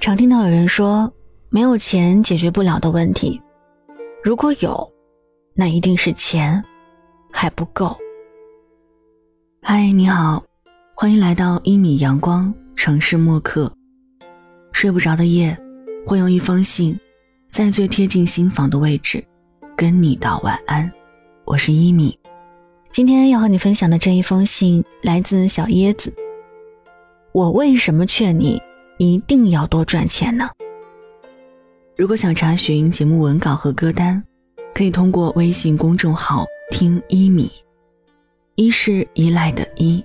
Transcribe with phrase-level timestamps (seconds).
[0.00, 1.12] 常听到有人说，
[1.50, 3.40] 没有钱解决不了的问题，
[4.22, 4.90] 如果有，
[5.54, 6.62] 那一定是钱
[7.32, 7.96] 还不够。
[9.60, 10.42] 嗨，你好，
[10.94, 13.70] 欢迎来到一米阳光城市默客。
[14.72, 15.56] 睡不着的夜，
[16.06, 16.98] 会用一封信，
[17.50, 19.22] 在最贴近心房的位置，
[19.76, 20.90] 跟你道晚安。
[21.44, 22.16] 我是一米，
[22.92, 26.14] 今天要和你分享的这一封信来自小椰子。
[27.32, 28.62] 我为什么劝你？
[28.98, 30.48] 一定要多赚钱呢。
[31.96, 34.22] 如果想查询节目文稿和歌单，
[34.74, 37.50] 可以通过微信公众号“听一米”，
[38.56, 40.04] 一是依赖的依，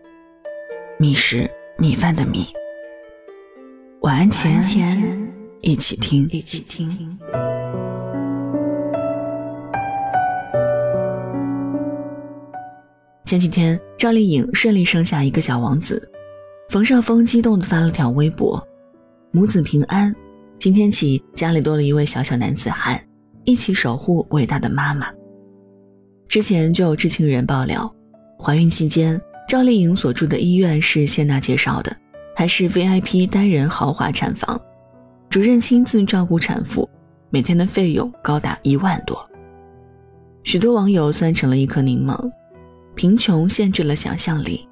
[0.97, 2.45] 米是米饭的米。
[4.01, 4.57] 晚安前，
[5.61, 7.17] 一起听，一起听。
[13.25, 16.11] 前几天，赵丽颖顺利生下一个小王子，
[16.69, 18.63] 冯绍峰激动的发了条微博。
[19.35, 20.15] 母子平安，
[20.59, 23.03] 今天起家里多了一位小小男子汉，
[23.45, 25.07] 一起守护伟大的妈妈。
[26.27, 27.91] 之前就有知情人爆料，
[28.39, 31.97] 怀孕期间赵丽颖所住的医院是谢娜介绍的，
[32.35, 34.61] 还是 VIP 单人豪华产房，
[35.31, 36.87] 主任亲自照顾产妇，
[37.31, 39.17] 每天的费用高达一万多。
[40.43, 42.31] 许多网友酸成了一颗柠檬，
[42.93, 44.69] 贫穷限制了想象力，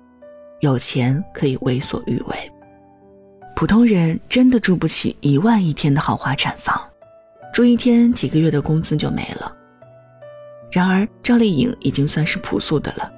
[0.59, 2.51] 有钱可以为所欲为。
[3.61, 6.81] 普通人真的住不起一万一天的豪华产房，
[7.53, 9.55] 住一天几个月的工资就没了。
[10.71, 13.11] 然而赵丽颖已经算是朴素的了。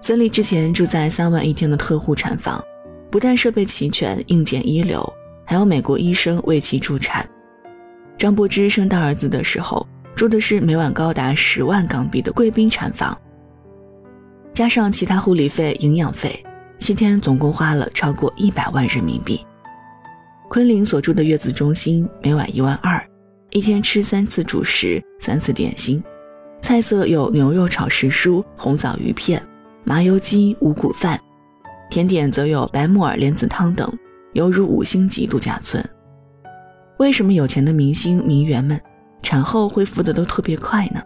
[0.00, 2.64] 孙俪之前住在三万一天的特护产房，
[3.10, 5.06] 不但设备齐全、硬件一流，
[5.44, 7.28] 还有美国医生为其助产。
[8.16, 13.14] 张柏芝生大儿子的时候住的是每晚高达十万港币的贵宾产房，
[14.54, 16.42] 加上其他护理费、营养费。
[16.84, 19.40] 七天总共花了超过一百万人民币。
[20.50, 23.02] 昆凌所住的月子中心每晚一万二，
[23.52, 26.04] 一天吃三次主食，三次点心，
[26.60, 29.42] 菜色有牛肉炒时蔬、红枣鱼片、
[29.82, 31.18] 麻油鸡、五谷饭，
[31.88, 33.90] 甜点则有白木耳莲子汤等，
[34.34, 35.82] 犹如五星级度假村。
[36.98, 38.78] 为什么有钱的明星名媛们
[39.22, 41.00] 产后恢复的都特别快呢？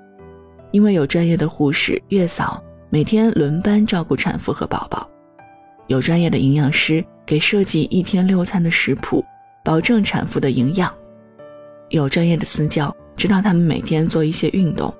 [0.73, 2.61] 因为有专业的护士、月嫂
[2.91, 5.09] 每天轮班照顾产妇和宝宝。
[5.89, 9.25] 有专业的营养师给设计一天六餐的食谱，
[9.65, 10.89] 保证产妇的营养；
[11.89, 14.95] 有专业的私教指导他们每天做一些运动，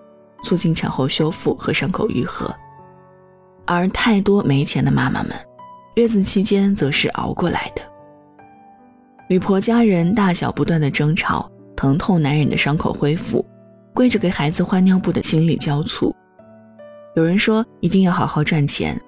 [0.45, 2.53] 促进产后修复和伤口愈合。
[3.67, 5.33] 而太多没钱的妈妈们，
[5.97, 7.83] 月子期间则是熬过来的。
[9.29, 13.45] 与婆家人大小不断的争吵，疼痛难忍的伤口恢复，
[13.93, 16.11] 跪着给孩子换尿布的心力交瘁。
[17.15, 18.99] 有人说一定要好好赚钱。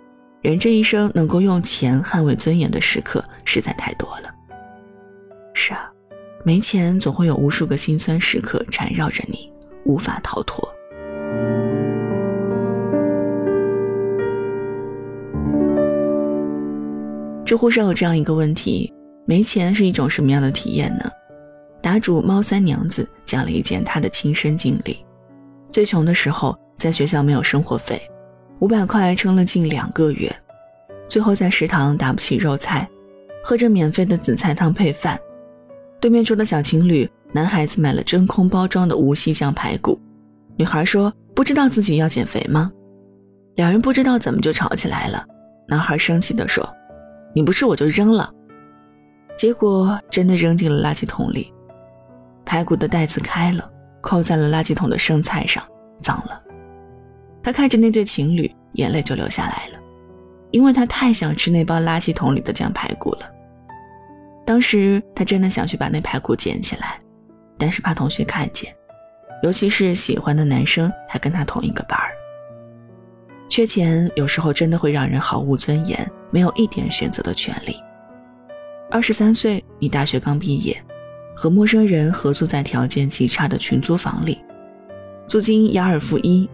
[0.42, 4.30] 人这一生能够用钱捍卫尊严的时刻实在太多了。
[5.52, 5.90] 是啊，
[6.44, 9.52] 没钱总会有无数个心酸时刻缠绕着你，
[9.84, 10.66] 无法逃脱。
[17.44, 18.90] 知乎上有这样一个问题：
[19.26, 21.10] 没钱是一种什么样的体验呢？
[21.82, 25.04] 答主猫三娘子讲了一件她的亲身经历：
[25.70, 28.00] 最穷的时候，在学校没有生活费。
[28.60, 30.34] 五百块撑了近两个月，
[31.08, 32.86] 最后在食堂打不起肉菜，
[33.42, 35.18] 喝着免费的紫菜汤配饭。
[35.98, 39.98] 对面桌的小情侣，男孩子买了真空包装的无锡酱排骨，
[40.56, 42.70] 女孩说不知道自己要减肥吗？
[43.54, 45.24] 两人不知道怎么就吵起来了。
[45.66, 46.68] 男孩生气地说
[47.34, 48.30] ：“你不吃我就扔了。”
[49.38, 51.50] 结果真的扔进了垃圾桶里，
[52.44, 53.70] 排骨的袋子开了，
[54.02, 55.64] 扣在了垃圾桶的生菜上，
[56.02, 56.42] 脏了。
[57.50, 59.78] 他看着那对情侣，眼泪就流下来了，
[60.52, 63.28] 因为他太想吃那包垃圾桶里的酱排骨了。
[64.46, 66.96] 当时他真的想去把那排骨捡起来，
[67.58, 68.72] 但是怕同学看见，
[69.42, 72.12] 尤其是喜欢的男生还跟他同一个班儿。
[73.48, 77.74] 缺钱有时候真的会让人毫无尊严，没有一点选择的权利。
[78.92, 80.80] 二十三岁，你大学刚毕业，
[81.34, 84.40] 和陌生人合租在条件极差的群租房里，
[85.26, 86.48] 租金押二付一。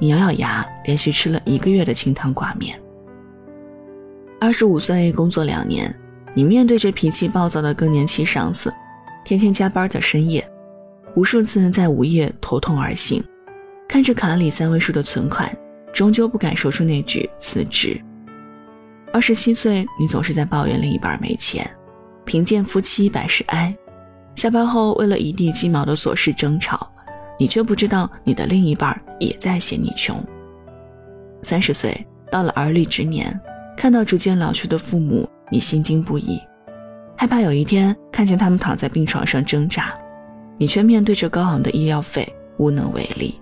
[0.00, 2.80] 你咬咬牙，连续吃了一个月的清汤挂面。
[4.40, 5.92] 二十五岁工作两年，
[6.34, 8.72] 你面对着脾气暴躁的更年期上司，
[9.24, 10.48] 天天加班到深夜，
[11.16, 13.20] 无数次在午夜头痛而醒，
[13.88, 15.52] 看着卡里三位数的存款，
[15.92, 18.00] 终究不敢说出那句辞职。
[19.12, 21.68] 二十七岁，你总是在抱怨另一半没钱，
[22.24, 23.76] 贫贱夫妻百事哀，
[24.36, 26.88] 下班后为了一地鸡毛的琐事争吵。
[27.38, 30.22] 你却不知道，你的另一半也在嫌你穷。
[31.42, 33.40] 三十岁到了而立之年，
[33.76, 36.40] 看到逐渐老去的父母，你心惊不已，
[37.16, 39.94] 害怕有一天看见他们躺在病床上挣扎，
[40.58, 43.40] 你却面对着高昂的医药费无能为力。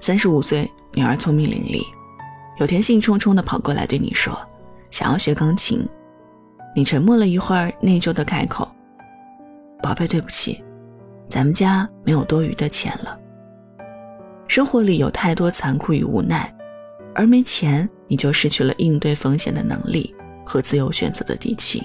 [0.00, 1.80] 三十五岁，女儿聪明伶俐，
[2.58, 4.36] 有天兴冲冲地跑过来对你说
[4.90, 5.86] ：“想要学钢琴。”
[6.74, 8.68] 你沉默了一会儿，内疚地开口
[9.82, 10.62] ：“宝贝，对不起，
[11.30, 13.18] 咱们家没有多余的钱了。”
[14.48, 16.52] 生活里有太多残酷与无奈，
[17.14, 20.12] 而没钱，你就失去了应对风险的能力
[20.44, 21.82] 和自由选择的底气。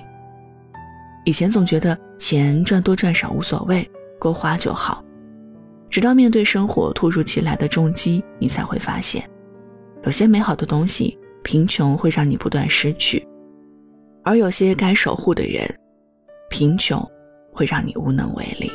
[1.26, 3.90] 以前总觉得钱赚多赚少无所谓，
[4.20, 5.04] 够花就好。
[5.90, 9.24] 直到面对生活突如其来的重击，你才会发现，
[10.04, 13.26] 有些美好的东西，贫穷会让你不断失去。
[14.24, 15.68] 而有些该守护的人，
[16.50, 17.00] 贫穷
[17.54, 18.72] 会让你无能为力。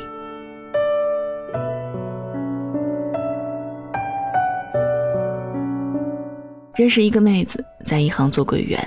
[6.75, 8.81] 认识一个妹子，在银行做柜员，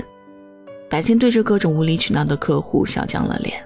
[0.88, 3.62] 白天对着各种无理取闹的客户笑僵了脸，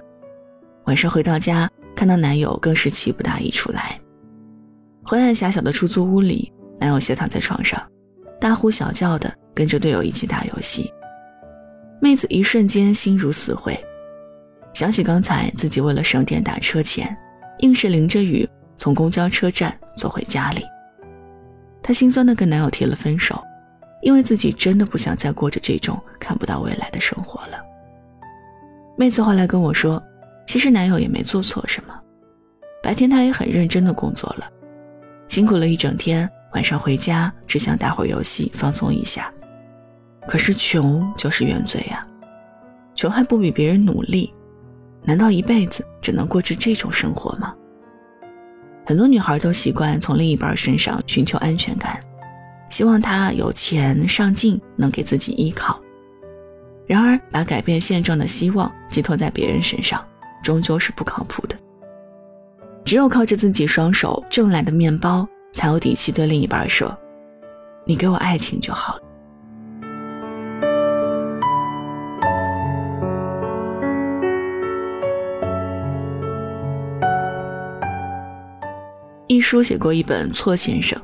[0.85, 3.99] 晚上回到家看到男友更是气不打一处来。
[5.03, 7.81] 昏暗狭小的出租屋里，男友斜躺在床上，
[8.41, 10.91] 大呼小叫的跟着队友一起打游戏。
[12.01, 13.77] 妹子一瞬间心如死灰，
[14.73, 17.17] 想起刚才自己为了省点打车钱，
[17.59, 20.63] 硬是淋着雨从公交车站走回家里。
[21.81, 23.41] 她心酸的跟男友提了分手，
[24.01, 27.59] 因为自己真的不想再过着这种看不到未来的生活了。
[28.97, 30.01] 妹子后来跟我说，
[30.47, 31.93] 其实男友也没做错什么，
[32.83, 34.49] 白天他也很认真的工作了，
[35.27, 39.31] 辛苦了一整天，晚上回家只想打会游戏放松一下。
[40.27, 42.05] 可是穷就是原罪呀，
[42.95, 44.33] 穷还不比别人努力，
[45.03, 47.55] 难道一辈子只能过着这种生活吗？
[48.85, 51.99] 很多女孩都习惯从另一半身上寻求安全感，
[52.69, 55.79] 希望他有钱、上进，能给自己依靠。
[56.85, 60.03] 然而，把改变现状的希望寄托在别人身上，
[60.43, 61.55] 终究是不靠谱的。
[62.85, 66.97] 只有靠着自己双手挣来的面包，才有底气对另一半说
[67.85, 69.01] ：“你给我爱情就好了。”
[79.27, 80.99] 一书写过一本《错先生》，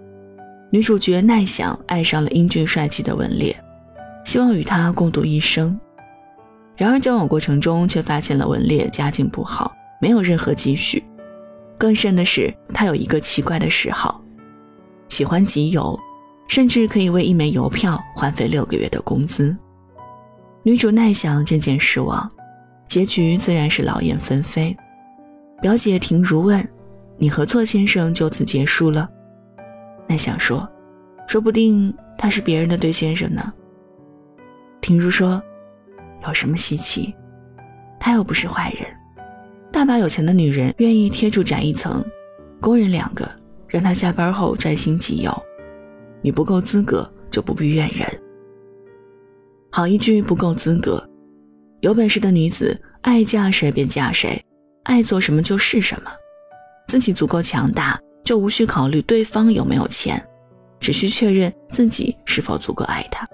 [0.75, 3.55] 女主角奈想爱上了英俊帅气的文烈，
[4.25, 5.79] 希望与他共度一生。
[6.75, 11.01] 然而交往过程中却发现了文烈家境不好，没有任何积蓄。
[11.77, 14.21] 更甚的是，他有一个奇怪的嗜好，
[15.07, 15.97] 喜欢集邮，
[16.49, 19.55] 甚至可以为一枚邮票花费六个月的工资。
[20.61, 22.29] 女主奈想渐渐失望，
[22.89, 24.75] 结局自然是劳燕分飞。
[25.61, 26.67] 表姐婷如问。
[27.17, 29.09] 你和错先生就此结束了，
[30.07, 30.67] 那想说，
[31.27, 33.53] 说不定他是别人的对先生呢。
[34.81, 35.41] 婷如说，
[36.27, 37.13] 有什么稀奇？
[37.99, 38.85] 他又不是坏人，
[39.71, 42.05] 大把有钱的女人愿意贴住展一层，
[42.61, 43.29] 工人两个
[43.67, 45.43] 让他下班后专心集邮，
[46.21, 48.07] 你不够资格就不必怨人。
[49.71, 51.03] 好一句不够资格，
[51.81, 54.39] 有本事的女子爱嫁谁便嫁谁，
[54.83, 56.11] 爱做什么就是什么。
[56.87, 60.21] 自己足够强大，就无需考虑对方有没有钱，
[60.79, 63.25] 只需确认自己是否足够爱他。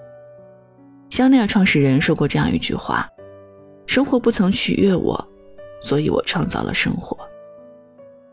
[1.10, 3.08] 香奈儿创始人说过这样一句话
[3.86, 5.28] ：“生活不曾取悦我，
[5.80, 7.18] 所以我创造了生活。”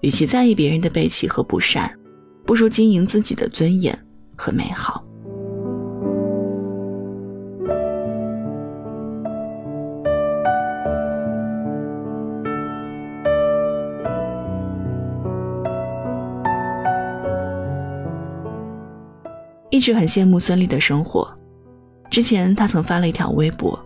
[0.01, 1.94] 与其在意别人的背弃和不善，
[2.46, 3.98] 不如经营自己的尊严
[4.38, 5.04] 和美好。
[19.80, 21.26] 一直很羡慕孙俪的生活。
[22.10, 23.80] 之前她曾发了一条微博：“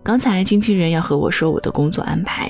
[0.00, 2.48] 刚才经纪人要和我说我的工作安排，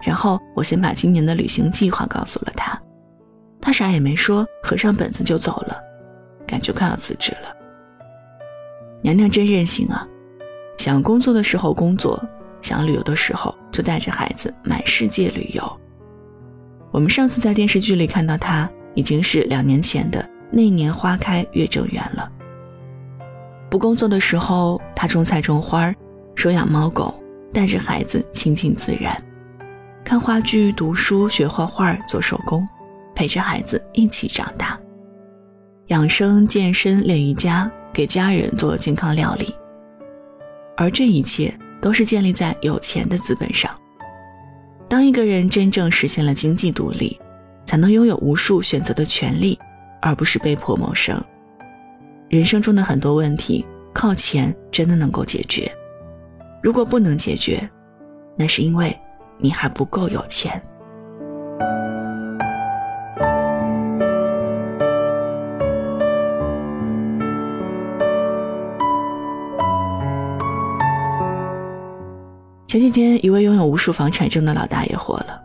[0.00, 2.80] 然后我先把今年的旅行计划告诉了他，
[3.60, 5.76] 他啥也没说，合上本子就走了，
[6.46, 7.52] 感觉快要辞职了。
[9.02, 10.06] 娘娘真任性啊！
[10.78, 12.24] 想工作的时候工作，
[12.60, 15.80] 想旅游的时候就带着孩子满世界旅游。
[16.92, 22.30] 我们上次在电视剧里看到她，已经是两年前的。”那年花开月正圆了。
[23.68, 25.92] 不工作的时候，他种菜种花，
[26.36, 27.12] 收养猫狗，
[27.52, 29.20] 带着孩子亲近自然，
[30.04, 32.64] 看话剧、读书、学画画、做手工，
[33.16, 34.78] 陪着孩子一起长大，
[35.88, 39.52] 养生、健身、练瑜伽，给家人做健康料理。
[40.76, 43.68] 而这一切都是建立在有钱的资本上。
[44.88, 47.18] 当一个人真正实现了经济独立，
[47.66, 49.58] 才能拥有无数选择的权利。
[50.04, 51.18] 而不是被迫谋生。
[52.28, 55.72] 人生中的很多问题，靠钱真的能够解决？
[56.62, 57.66] 如果不能解决，
[58.36, 58.94] 那是因为
[59.38, 60.62] 你还不够有钱。
[72.66, 75.40] 前几天，一位拥有无数房产证的老大爷火了。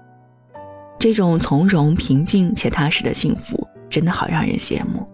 [0.97, 5.07] 这种从容、平静且踏实的幸福，真的好让人羡慕。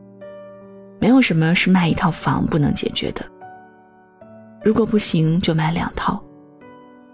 [0.99, 3.25] 没有什么是卖一套房不能解决的。
[4.63, 6.23] 如果不行，就买两套。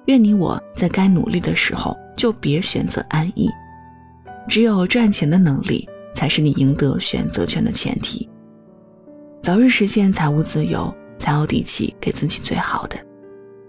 [0.05, 3.49] 愿你我在该努力的时候，就别选择安逸。
[4.47, 8.27] 只有赚钱的能力，才是你赢得选择权的前提。
[9.41, 12.97] 早日实现财务自由，才有底气给自己最好的。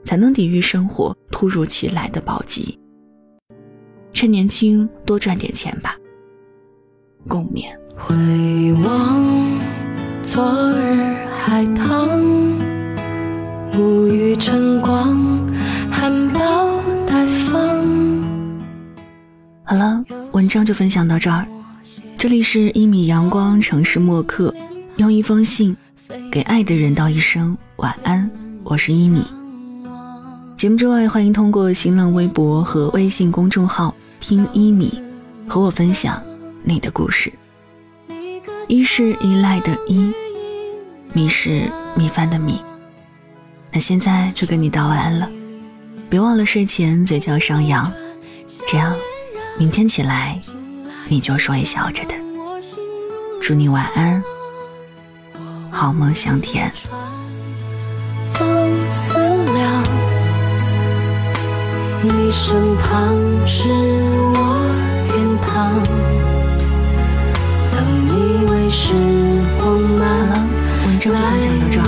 [0.05, 2.79] 才能抵御生活突如其来的暴击。
[4.13, 5.97] 趁年轻多赚点钱吧。
[7.29, 7.73] 共勉。
[7.97, 9.61] 回望
[10.25, 12.09] 昨日海棠，
[13.73, 15.17] 沐浴晨光，
[15.91, 17.55] 含苞待放。
[19.63, 21.47] 好了，文章就分享到这儿。
[22.17, 24.55] 这里是一米阳光城市默客，
[24.97, 25.77] 用一封信
[26.31, 28.29] 给爱的人道一声晚安。
[28.65, 29.23] 我是一米。
[30.57, 34.99] 节目之外，欢迎通过新浪微博和微信公众号听一米，
[35.47, 36.23] 和我分享
[36.63, 37.33] 你的故事。
[38.69, 40.13] 一是依赖的依，
[41.13, 42.61] 米是米饭的米。
[43.71, 45.29] 那现在就跟你道晚安了，
[46.09, 47.93] 别忘了睡前嘴角上扬，
[48.67, 48.95] 这样
[49.59, 50.41] 明天起来
[51.09, 52.15] 你就是微笑着的。
[53.41, 54.23] 祝你晚安，
[55.71, 56.71] 好梦香甜。
[62.05, 63.17] 你身旁
[63.47, 63.71] 是
[64.35, 64.69] 我
[65.07, 65.73] 天堂，
[71.11, 71.87] 文章就分享到这儿。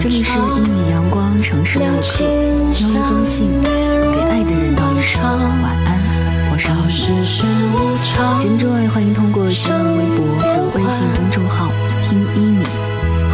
[0.00, 6.00] 这里是一米阳光城市默客，用一封信给爱的人道一声晚安。
[6.50, 7.22] 我是一米。
[8.40, 11.70] 节目之外，欢迎通过新浪微博和微信公众号
[12.02, 12.64] 听一米，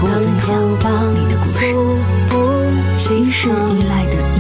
[0.01, 0.59] 和我分享
[1.15, 1.61] 你的故事。
[3.15, 4.37] 一是依赖的依。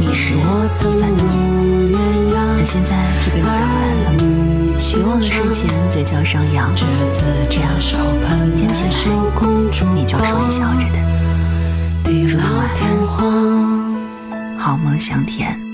[0.00, 1.94] 米是我平凡的你，
[2.32, 3.64] 那现在就给你道晚安
[4.04, 4.25] 了。
[4.94, 7.70] 别忘了睡前嘴角上扬，这样
[8.46, 8.90] 明天起来
[9.94, 10.98] 你就是微笑着的。
[12.04, 15.65] 祝你晚安，好梦香甜。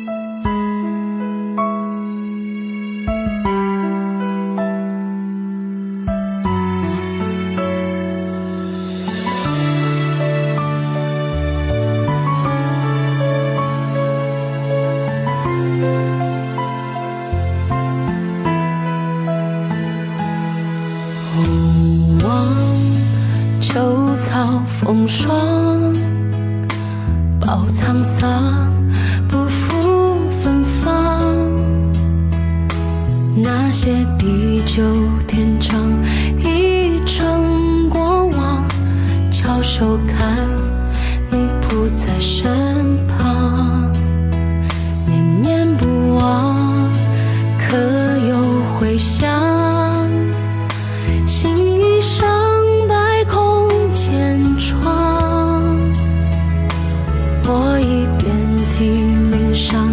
[59.63, 59.89] 上，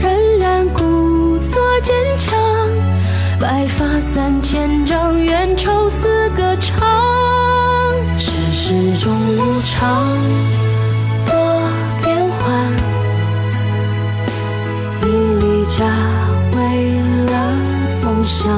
[0.00, 2.40] 仍然故作坚强
[3.38, 6.88] 白发三千丈，愿愁丝歌唱。
[8.18, 10.16] 世事终无常，
[11.26, 11.34] 多
[12.02, 12.72] 变幻。
[15.02, 15.06] 你
[15.38, 15.84] 离家
[16.56, 16.58] 为
[17.30, 17.32] 了
[18.02, 18.48] 梦想，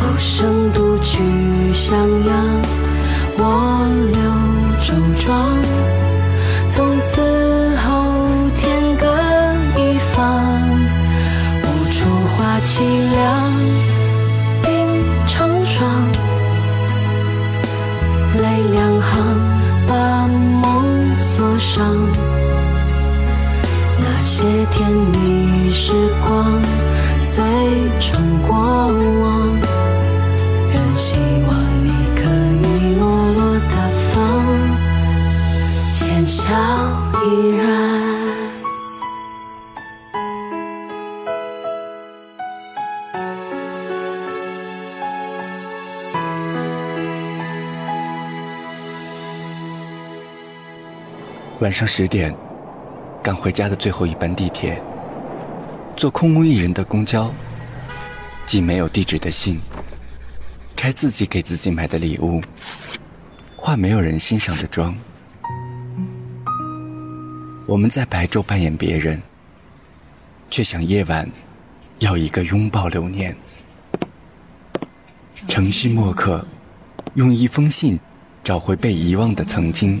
[0.00, 1.20] 孤身独去
[1.74, 1.94] 襄
[2.26, 2.45] 阳，
[36.26, 36.44] 笑
[37.24, 37.66] 依然。
[51.60, 52.34] 晚上十点，
[53.22, 54.82] 赶回家的最后一班地铁，
[55.96, 57.32] 坐空无一人的公交，
[58.46, 59.60] 寄没有地址的信，
[60.76, 62.42] 拆自己给自己买的礼物，
[63.54, 64.92] 化没有人欣赏的妆。
[67.66, 69.20] 我们在白昼扮演别人，
[70.48, 71.28] 却想夜晚
[71.98, 73.36] 要一个拥抱留念。
[75.48, 76.46] 城市墨客
[77.14, 77.98] 用一封信
[78.44, 80.00] 找回被遗忘的曾经。